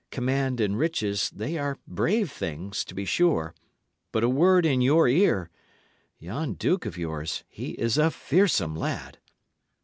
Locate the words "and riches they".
0.59-1.59